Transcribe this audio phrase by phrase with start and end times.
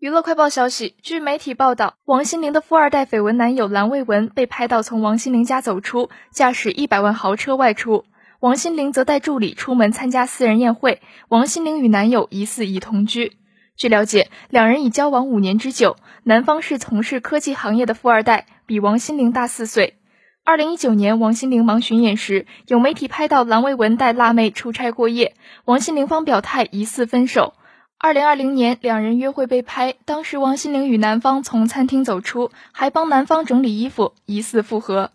[0.00, 8.04] 娱乐快报消息，据媒体报道，王心凌的富二代绯闻男友蓝为文被拍到从王心凌家走出，驾驶一百万豪车外出。
[8.38, 11.02] 王心凌则带助理出门参加私人宴会。
[11.30, 13.38] 王心凌与男友疑似已同居。
[13.76, 15.96] 据了解，两人已交往五年之久。
[16.22, 19.94] 男方是从事科技行业的富二代，比王心凌大四岁。
[20.44, 25.34] 二零一九年，王心凌忙巡演时，有媒体拍到蓝为文带辣妹出差过夜。
[25.64, 27.54] 王心凌方表态疑似分手。
[28.00, 35.10] 二零二零年，两人约会被拍，当时王心凌与男方从餐厅走出，还帮男方整理衣服，疑似复合。